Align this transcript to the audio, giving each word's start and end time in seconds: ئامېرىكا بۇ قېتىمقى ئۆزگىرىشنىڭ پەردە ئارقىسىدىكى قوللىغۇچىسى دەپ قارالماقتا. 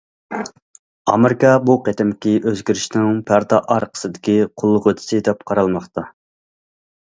ئامېرىكا 1.11 1.51
بۇ 1.65 1.75
قېتىمقى 1.89 2.33
ئۆزگىرىشنىڭ 2.53 3.21
پەردە 3.29 3.61
ئارقىسىدىكى 3.77 4.39
قوللىغۇچىسى 4.63 5.23
دەپ 5.31 5.49
قارالماقتا. 5.53 6.11